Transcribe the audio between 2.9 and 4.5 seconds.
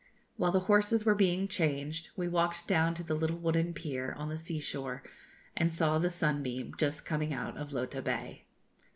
to the little wooden pier, on the